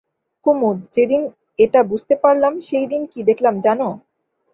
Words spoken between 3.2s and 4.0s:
দেখলাম জানো?